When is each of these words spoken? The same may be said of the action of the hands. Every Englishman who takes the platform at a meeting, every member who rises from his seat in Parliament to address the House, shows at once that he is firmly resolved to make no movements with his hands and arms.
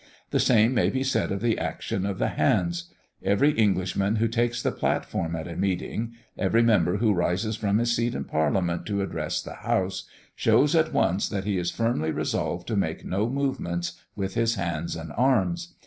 The 0.31 0.39
same 0.39 0.73
may 0.73 0.89
be 0.89 1.03
said 1.03 1.31
of 1.31 1.41
the 1.41 1.59
action 1.59 2.07
of 2.07 2.17
the 2.17 2.29
hands. 2.29 2.91
Every 3.21 3.51
Englishman 3.51 4.15
who 4.15 4.27
takes 4.27 4.59
the 4.59 4.71
platform 4.71 5.35
at 5.35 5.47
a 5.47 5.55
meeting, 5.55 6.13
every 6.35 6.63
member 6.63 6.97
who 6.97 7.13
rises 7.13 7.55
from 7.55 7.77
his 7.77 7.95
seat 7.95 8.15
in 8.15 8.23
Parliament 8.23 8.87
to 8.87 9.03
address 9.03 9.43
the 9.43 9.57
House, 9.57 10.05
shows 10.35 10.73
at 10.73 10.91
once 10.91 11.29
that 11.29 11.43
he 11.45 11.59
is 11.59 11.69
firmly 11.69 12.09
resolved 12.09 12.67
to 12.69 12.75
make 12.75 13.05
no 13.05 13.29
movements 13.29 13.91
with 14.15 14.33
his 14.33 14.55
hands 14.55 14.95
and 14.95 15.11
arms. 15.15 15.75